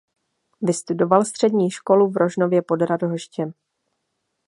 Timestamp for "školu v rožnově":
1.71-2.61